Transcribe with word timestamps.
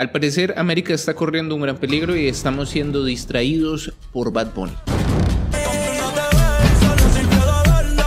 Al 0.00 0.10
parecer, 0.10 0.54
América 0.56 0.94
está 0.94 1.12
corriendo 1.12 1.54
un 1.54 1.60
gran 1.60 1.76
peligro 1.76 2.16
y 2.16 2.26
estamos 2.26 2.70
siendo 2.70 3.04
distraídos 3.04 3.92
por 4.14 4.32
Bad 4.32 4.54
Bunny. 4.54 4.72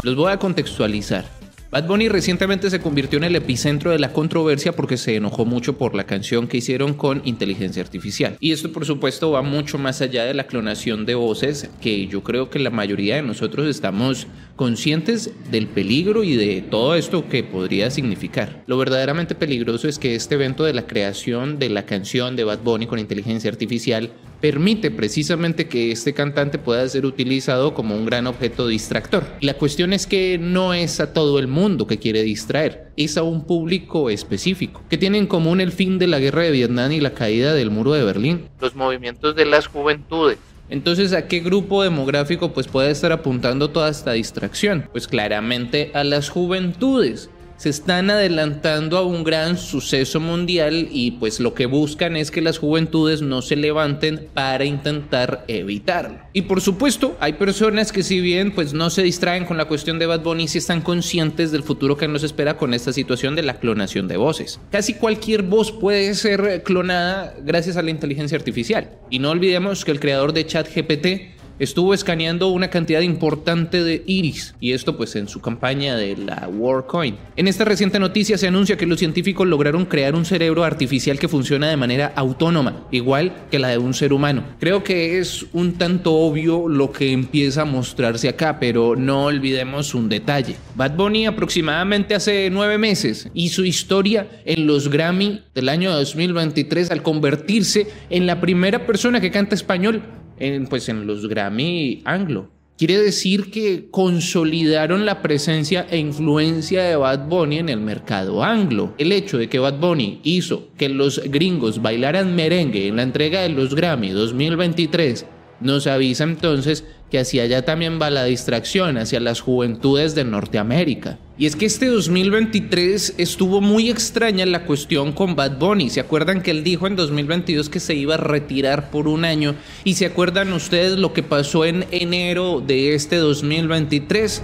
Los 0.02 0.16
voy 0.16 0.32
a 0.32 0.38
contextualizar. 0.38 1.43
Bad 1.74 1.88
Bunny 1.88 2.08
recientemente 2.08 2.70
se 2.70 2.80
convirtió 2.80 3.18
en 3.18 3.24
el 3.24 3.36
epicentro 3.36 3.90
de 3.90 3.98
la 3.98 4.14
controversia 4.14 4.76
porque 4.76 4.96
se 4.96 5.16
enojó 5.16 5.44
mucho 5.44 5.76
por 5.76 5.96
la 5.96 6.04
canción 6.04 6.48
que 6.48 6.58
hicieron 6.58 6.94
con 6.94 7.24
inteligencia 7.26 7.82
artificial. 7.82 8.38
Y 8.40 8.52
esto 8.52 8.72
por 8.72 8.86
supuesto 8.86 9.32
va 9.32 9.42
mucho 9.42 9.80
más 9.80 10.00
allá 10.00 10.24
de 10.26 10.36
la 10.36 10.46
clonación 10.46 11.08
de 11.08 11.16
voces 11.16 11.72
que 11.82 12.06
yo 12.06 12.22
creo 12.22 12.52
que 12.52 12.60
la 12.60 12.70
mayoría 12.70 13.16
de 13.16 13.24
nosotros 13.24 13.66
estamos 13.66 14.28
conscientes 14.56 15.32
del 15.50 15.66
peligro 15.66 16.24
y 16.24 16.36
de 16.36 16.62
todo 16.62 16.94
esto 16.94 17.28
que 17.28 17.44
podría 17.44 17.90
significar. 17.90 18.62
Lo 18.68 18.78
verdaderamente 18.78 19.34
peligroso 19.34 19.88
es 19.88 19.98
que 19.98 20.14
este 20.14 20.36
evento 20.36 20.66
de 20.66 20.76
la 20.76 20.86
creación 20.86 21.58
de 21.58 21.70
la 21.70 21.88
canción 21.88 22.36
de 22.36 22.44
Bad 22.44 22.60
Bunny 22.60 22.86
con 22.86 23.00
inteligencia 23.00 23.50
artificial 23.50 24.12
permite 24.44 24.92
precisamente 24.92 25.70
que 25.70 25.94
este 25.94 26.14
cantante 26.14 26.58
pueda 26.58 26.86
ser 26.90 27.06
utilizado 27.06 27.74
como 27.74 27.96
un 27.96 28.06
gran 28.06 28.28
objeto 28.28 28.68
distractor. 28.68 29.24
La 29.40 29.54
cuestión 29.54 29.94
es 29.94 30.06
que 30.06 30.38
no 30.38 30.74
es 30.74 31.00
a 31.00 31.14
todo 31.14 31.40
el 31.40 31.48
mundo 31.48 31.88
que 31.88 31.98
quiere 31.98 32.24
distraer, 32.24 32.92
es 32.98 33.16
a 33.16 33.24
un 33.24 33.46
público 33.46 34.10
específico, 34.10 34.84
que 34.90 34.98
tiene 34.98 35.18
en 35.18 35.28
común 35.28 35.62
el 35.62 35.72
fin 35.72 35.98
de 35.98 36.08
la 36.08 36.20
guerra 36.20 36.42
de 36.42 36.52
Vietnam 36.52 36.92
y 36.92 37.00
la 37.00 37.14
caída 37.14 37.54
del 37.54 37.72
muro 37.72 37.94
de 37.94 38.04
Berlín, 38.04 38.50
los 38.60 38.76
movimientos 38.76 39.34
de 39.34 39.46
las 39.46 39.68
juventudes. 39.68 40.40
Entonces, 40.70 41.14
¿a 41.14 41.28
qué 41.28 41.40
grupo 41.40 41.82
demográfico 41.82 42.52
pues 42.52 42.68
puede 42.68 42.92
estar 42.92 43.14
apuntando 43.14 43.70
toda 43.70 43.90
esta 43.90 44.12
distracción? 44.12 44.90
Pues 44.92 45.08
claramente 45.08 45.92
a 45.94 46.04
las 46.04 46.28
juventudes 46.30 47.30
se 47.58 47.70
están 47.70 48.10
adelantando 48.10 48.98
a 48.98 49.06
un 49.06 49.24
gran 49.24 49.58
suceso 49.58 50.20
mundial 50.20 50.88
y 50.92 51.12
pues 51.12 51.40
lo 51.40 51.54
que 51.54 51.66
buscan 51.66 52.18
es 52.18 52.32
que 52.32 52.42
las 52.42 52.58
juventudes 52.58 53.22
no 53.22 53.42
se 53.42 53.56
levanten 53.56 54.28
para 54.34 54.66
intentar 54.66 55.46
evitarlo. 55.48 56.20
Y 56.34 56.44
por 56.44 56.62
supuesto, 56.62 57.16
hay 57.20 57.34
personas 57.34 57.92
que 57.92 58.04
si 58.04 58.20
bien 58.20 58.54
pues 58.54 58.74
no 58.74 58.90
se 58.90 59.04
distraen 59.04 59.46
con 59.46 59.58
la 59.58 59.66
cuestión 59.66 60.00
de 60.00 60.06
Bad 60.06 60.22
Bunny, 60.22 60.48
sí 60.48 60.58
están 60.58 60.82
conscientes 60.82 61.52
del 61.52 61.64
futuro 61.64 61.98
que 61.98 62.08
nos 62.08 62.24
espera 62.24 62.58
con 62.58 62.74
esta 62.74 62.94
situación 62.94 63.36
de 63.36 63.44
la 63.44 63.60
clonación 63.60 64.08
de 64.08 64.18
voces. 64.18 64.60
Casi 64.72 64.96
cualquier 64.96 65.44
voz 65.44 65.72
puede 65.72 66.14
ser 66.16 66.64
clonada 66.64 67.36
gracias 67.44 67.78
a 67.78 67.82
la 67.82 67.92
inteligencia 67.92 68.38
artificial. 68.38 68.92
Y 69.10 69.20
no 69.20 69.30
olvidemos 69.30 69.86
que 69.86 69.92
el 69.92 70.00
creador 70.00 70.34
de 70.34 70.46
ChatGPT 70.46 71.33
estuvo 71.60 71.94
escaneando 71.94 72.48
una 72.50 72.70
cantidad 72.70 73.02
importante 73.02 73.84
de 73.84 74.04
iris 74.06 74.56
y 74.60 74.72
esto 74.74 74.98
pues 74.98 75.16
en 75.16 75.28
su 75.28 75.40
campaña 75.40 75.96
de 75.96 76.18
la 76.18 76.50
WarCoin. 76.50 77.18
En 77.36 77.48
esta 77.48 77.66
reciente 77.66 78.00
noticia 78.00 78.38
se 78.38 78.48
anuncia 78.48 78.78
que 78.78 78.86
los 78.86 79.00
científicos 79.00 79.48
lograron 79.48 79.86
crear 79.86 80.16
un 80.16 80.26
cerebro 80.26 80.64
artificial 80.64 81.20
que 81.20 81.28
funciona 81.28 81.70
de 81.70 81.78
manera 81.78 82.12
autónoma, 82.16 82.88
igual 82.92 83.34
que 83.52 83.60
la 83.60 83.70
de 83.70 83.78
un 83.78 83.94
ser 83.94 84.14
humano. 84.14 84.44
Creo 84.60 84.84
que 84.84 85.20
es 85.20 85.46
un 85.54 85.74
tanto 85.74 86.14
obvio 86.14 86.68
lo 86.68 86.92
que 86.92 87.12
empieza 87.12 87.62
a 87.62 87.66
mostrarse 87.66 88.30
acá, 88.30 88.60
pero 88.60 88.96
no 88.96 89.26
olvidemos 89.26 89.94
un 89.96 90.10
detalle. 90.10 90.56
Bad 90.76 90.96
Bunny 90.96 91.26
aproximadamente 91.26 92.16
hace 92.16 92.50
nueve 92.52 92.78
meses 92.78 93.30
hizo 93.34 93.64
historia 93.64 94.28
en 94.46 94.68
los 94.68 94.90
Grammy 94.90 95.42
del 95.54 95.70
año 95.70 95.92
2023 95.92 96.92
al 96.92 97.04
convertirse 97.04 97.88
en 98.10 98.26
la 98.26 98.42
primera 98.42 98.86
persona 98.86 99.22
que 99.22 99.32
canta 99.32 99.56
español 99.56 100.02
en, 100.40 100.68
pues 100.68 100.90
en 100.90 101.08
los 101.08 101.28
Grammy 101.28 102.02
anglo. 102.06 102.50
Quiere 102.76 102.98
decir 102.98 103.52
que 103.52 103.88
consolidaron 103.92 105.06
la 105.06 105.22
presencia 105.22 105.86
e 105.92 106.00
influencia 106.00 106.84
de 106.84 106.96
Bad 106.96 107.28
Bunny 107.28 107.60
en 107.60 107.70
el 107.70 107.80
mercado 107.80 108.44
anglo. 108.44 108.96
El 108.98 109.12
hecho 109.12 109.38
de 109.38 109.48
que 109.48 109.60
Bad 109.60 109.80
Bunny 109.80 110.20
hizo 110.24 110.70
que 110.76 110.90
los 110.90 111.22
gringos 111.24 111.84
bailaran 111.84 112.36
merengue 112.36 112.88
en 112.88 112.96
la 112.96 113.04
entrega 113.04 113.42
de 113.42 113.50
los 113.50 113.76
Grammy 113.76 114.10
2023 114.10 115.28
nos 115.60 115.88
avisa 115.88 116.24
entonces 116.24 116.84
que 117.10 117.20
hacia 117.20 117.44
allá 117.44 117.64
también 117.64 118.00
va 118.02 118.10
la 118.10 118.24
distracción, 118.24 118.98
hacia 118.98 119.20
las 119.20 119.40
juventudes 119.40 120.16
de 120.16 120.24
Norteamérica. 120.24 121.20
Y 121.38 121.46
es 121.46 121.56
que 121.56 121.66
este 121.66 121.88
2023 121.88 123.16
estuvo 123.18 123.62
muy 123.62 123.90
extraña 123.90 124.46
la 124.46 124.66
cuestión 124.66 125.14
con 125.14 125.36
Bad 125.36 125.60
Bunny. 125.60 125.90
¿Se 125.90 126.00
acuerdan 126.00 126.42
que 126.42 126.52
él 126.52 126.64
dijo 126.64 126.88
en 126.88 126.96
2022 126.96 127.70
que 127.70 127.80
se 127.80 127.94
iba 127.94 128.16
a 128.16 128.18
retirar 128.18 128.90
por 128.90 129.08
un 129.08 129.26
año? 129.26 129.56
¿Y 129.84 129.94
se 129.94 130.08
acuerdan 130.08 130.54
ustedes 130.54 130.98
lo 130.98 131.14
que 131.14 131.22
pasó 131.22 131.66
en 131.66 131.86
enero 131.92 132.64
de 132.66 132.96
este 132.96 133.18
2023? 133.18 134.42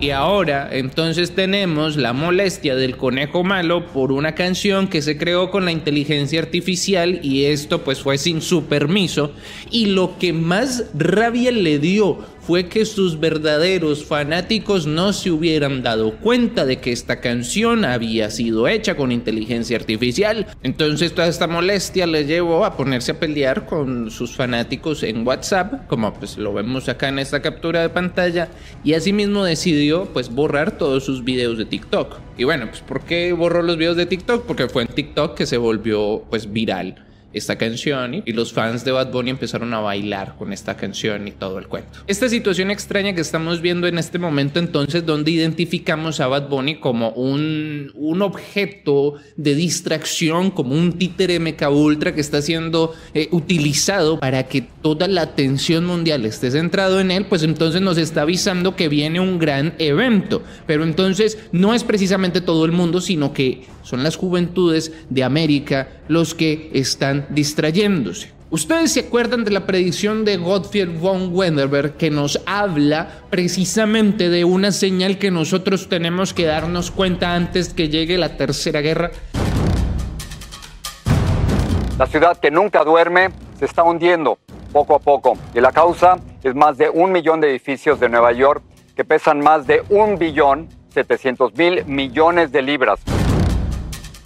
Y 0.00 0.10
ahora 0.10 0.70
entonces 0.72 1.34
tenemos 1.34 1.96
la 1.96 2.14
molestia 2.14 2.74
del 2.74 2.96
conejo 2.96 3.44
malo 3.44 3.86
por 3.88 4.12
una 4.12 4.34
canción 4.34 4.88
que 4.88 5.02
se 5.02 5.18
creó 5.18 5.50
con 5.50 5.66
la 5.66 5.72
inteligencia 5.72 6.40
artificial 6.40 7.20
y 7.22 7.44
esto 7.44 7.82
pues 7.82 8.00
fue 8.00 8.16
sin 8.16 8.40
su 8.40 8.64
permiso. 8.64 9.32
Y 9.70 9.86
lo 9.86 10.18
que 10.18 10.32
más 10.32 10.86
rabia 10.94 11.52
le 11.52 11.78
dio 11.78 12.18
fue 12.40 12.66
que 12.66 12.84
sus 12.84 13.20
verdaderos 13.20 14.04
fanáticos 14.04 14.86
no 14.86 15.12
se 15.12 15.30
hubieran 15.30 15.82
dado 15.82 16.16
cuenta 16.16 16.64
de 16.64 16.78
que 16.78 16.92
esta 16.92 17.20
canción 17.20 17.84
había 17.84 18.30
sido 18.30 18.68
hecha 18.68 18.96
con 18.96 19.12
inteligencia 19.12 19.76
artificial. 19.76 20.46
Entonces 20.62 21.14
toda 21.14 21.28
esta 21.28 21.46
molestia 21.46 22.06
le 22.06 22.24
llevó 22.24 22.64
a 22.64 22.76
ponerse 22.76 23.12
a 23.12 23.20
pelear 23.20 23.66
con 23.66 24.10
sus 24.10 24.34
fanáticos 24.34 25.02
en 25.02 25.26
WhatsApp, 25.26 25.86
como 25.86 26.12
pues 26.14 26.38
lo 26.38 26.52
vemos 26.52 26.88
acá 26.88 27.08
en 27.08 27.18
esta 27.18 27.42
captura 27.42 27.82
de 27.82 27.88
pantalla, 27.88 28.48
y 28.84 28.94
asimismo 28.94 29.44
decidió 29.44 30.06
pues 30.06 30.30
borrar 30.30 30.78
todos 30.78 31.04
sus 31.04 31.24
videos 31.24 31.58
de 31.58 31.66
TikTok. 31.66 32.16
Y 32.38 32.44
bueno, 32.44 32.66
pues 32.68 32.80
¿por 32.80 33.02
qué 33.02 33.32
borró 33.32 33.62
los 33.62 33.76
videos 33.76 33.96
de 33.96 34.06
TikTok? 34.06 34.46
Porque 34.46 34.68
fue 34.68 34.82
en 34.82 34.88
TikTok 34.88 35.36
que 35.36 35.46
se 35.46 35.58
volvió 35.58 36.24
pues 36.30 36.50
viral 36.50 37.09
esta 37.32 37.56
canción 37.56 38.22
y, 38.24 38.32
los 38.32 38.52
fans 38.52 38.84
de 38.84 38.92
Bad 38.92 39.10
Bunny 39.10 39.30
empezaron 39.30 39.74
a 39.74 39.80
bailar 39.80 40.36
con 40.38 40.52
esta 40.52 40.76
canción 40.76 41.28
y 41.28 41.32
todo 41.32 41.58
el 41.58 41.66
cuento. 41.66 41.98
Esta 42.06 42.28
situación 42.28 42.70
extraña 42.70 43.12
que 43.12 43.20
estamos 43.20 43.60
viendo 43.60 43.86
en 43.86 43.98
este 43.98 44.18
momento 44.18 44.58
entonces 44.58 45.04
donde 45.04 45.30
identificamos 45.30 46.20
a 46.20 46.28
Bad 46.28 46.48
Bunny 46.48 46.76
como 46.76 47.10
un, 47.10 47.92
un 47.94 48.22
objeto 48.22 49.16
de 49.36 49.54
distracción, 49.54 50.50
como 50.50 50.74
un 50.74 50.94
títere 50.94 51.38
meca 51.38 51.70
ultra 51.70 52.14
que 52.14 52.20
está 52.20 52.40
siendo 52.40 52.94
eh, 53.14 53.28
utilizado 53.30 54.20
para 54.20 54.44
que 54.44 54.62
toda 54.82 55.08
la 55.08 55.22
atención 55.22 55.84
mundial 55.84 56.24
esté 56.24 56.50
centrado 56.50 57.00
en 57.00 57.10
él, 57.10 57.26
pues 57.26 57.42
entonces 57.42 57.80
nos 57.80 57.98
está 57.98 58.22
avisando 58.22 58.76
que 58.76 58.88
viene 58.88 59.20
un 59.20 59.38
gran 59.38 59.74
evento. 59.78 60.42
Pero 60.66 60.84
entonces 60.84 61.38
no 61.52 61.74
es 61.74 61.84
precisamente 61.84 62.40
todo 62.40 62.64
el 62.64 62.72
mundo, 62.72 63.00
sino 63.00 63.32
que 63.32 63.64
son 63.82 64.02
las 64.02 64.16
juventudes 64.16 64.92
de 65.08 65.24
América 65.24 65.88
los 66.08 66.34
que 66.34 66.70
están 66.72 67.26
distrayéndose. 67.30 68.32
Ustedes 68.52 68.92
se 68.92 69.00
acuerdan 69.00 69.44
de 69.44 69.52
la 69.52 69.64
predicción 69.64 70.24
de 70.24 70.36
Gottfried 70.36 70.98
von 70.98 71.32
Wenderberg 71.32 71.96
que 71.96 72.10
nos 72.10 72.40
habla 72.46 73.20
precisamente 73.30 74.28
de 74.28 74.44
una 74.44 74.72
señal 74.72 75.18
que 75.18 75.30
nosotros 75.30 75.88
tenemos 75.88 76.34
que 76.34 76.46
darnos 76.46 76.90
cuenta 76.90 77.36
antes 77.36 77.72
que 77.72 77.88
llegue 77.88 78.18
la 78.18 78.36
tercera 78.36 78.80
guerra. 78.80 79.12
La 81.96 82.06
ciudad 82.06 82.36
que 82.38 82.50
nunca 82.50 82.82
duerme 82.82 83.28
se 83.60 83.66
está 83.66 83.84
hundiendo 83.84 84.36
poco 84.70 84.94
a 84.94 84.98
poco 84.98 85.36
y 85.54 85.60
la 85.60 85.72
causa 85.72 86.18
es 86.42 86.54
más 86.54 86.78
de 86.78 86.88
un 86.88 87.12
millón 87.12 87.40
de 87.40 87.50
edificios 87.50 88.00
de 88.00 88.08
Nueva 88.08 88.32
York 88.32 88.62
que 88.96 89.04
pesan 89.04 89.40
más 89.40 89.66
de 89.66 89.82
un 89.88 90.18
billón 90.18 90.68
700 90.94 91.54
mil 91.54 91.84
millones 91.86 92.52
de 92.52 92.62
libras. 92.62 93.00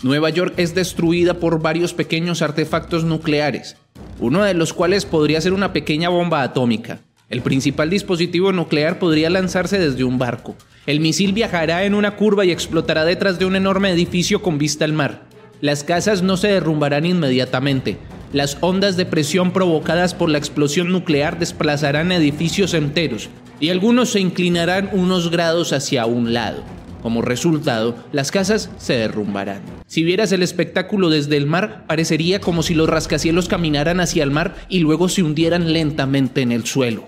Nueva 0.03 0.31
York 0.31 0.54
es 0.56 0.75
destruida 0.75 1.34
por 1.34 1.62
varios 1.62 1.94
pequeños 1.94 2.43
artefactos 2.43 3.04
nucleares, 3.04 3.77
uno 4.21 4.43
de 4.43 4.54
los 4.54 4.72
cuales 4.72 5.06
podría 5.06 5.41
ser 5.41 5.53
una 5.53 5.72
pequeña 5.72 6.09
bomba 6.09 6.43
atómica. 6.43 7.00
El 7.31 7.41
principal 7.41 7.88
dispositivo 7.88 8.53
nuclear 8.53 8.99
podría 8.99 9.31
lanzarse 9.31 9.78
desde 9.78 10.04
un 10.04 10.19
barco. 10.19 10.54
El 10.87 11.00
misil 11.00 11.33
viajará 11.33 11.84
en 11.84 11.94
una 11.94 12.16
curva 12.16 12.44
y 12.44 12.50
explotará 12.50 13.04
detrás 13.06 13.38
de 13.38 13.47
un 13.47 13.56
enorme 13.56 13.91
edificio 13.91 14.43
con 14.43 14.59
vista 14.59 14.84
al 14.84 14.93
mar. 14.93 15.22
Las 15.63 15.84
casas 15.84 16.22
no 16.22 16.36
se 16.36 16.48
derrumbarán 16.48 17.07
inmediatamente. 17.07 17.97
Las 18.34 18.59
ondas 18.63 18.97
de 18.97 19.07
presión 19.07 19.53
provocadas 19.53 20.13
por 20.13 20.28
la 20.28 20.39
explosión 20.39 20.91
nuclear 20.91 21.39
desplazarán 21.39 22.10
edificios 22.10 22.75
enteros 22.75 23.31
y 23.60 23.71
algunos 23.71 24.10
se 24.10 24.19
inclinarán 24.19 24.91
unos 24.92 25.31
grados 25.31 25.72
hacia 25.72 26.04
un 26.04 26.34
lado. 26.34 26.65
Como 27.01 27.22
resultado, 27.22 27.95
las 28.10 28.33
casas 28.33 28.71
se 28.77 28.95
derrumbarán. 28.95 29.63
Si 29.86 30.03
vieras 30.03 30.33
el 30.33 30.42
espectáculo 30.42 31.10
desde 31.10 31.36
el 31.36 31.47
mar, 31.47 31.84
parecería 31.86 32.41
como 32.41 32.65
si 32.65 32.75
los 32.75 32.89
rascacielos 32.89 33.47
caminaran 33.47 34.01
hacia 34.01 34.25
el 34.25 34.33
mar 34.33 34.57
y 34.69 34.81
luego 34.81 35.09
se 35.09 35.22
hundieran 35.22 35.72
lentamente 35.72 36.42
en 36.42 36.51
el 36.51 36.66
suelo. 36.66 37.04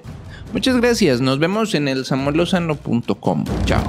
Muchas 0.53 0.77
gracias, 0.77 1.21
nos 1.21 1.41
vemos 1.41 1.75
en 1.75 1.89
el 1.89 2.05
samuelosano.com. 2.05 3.45
Chao. 3.65 3.83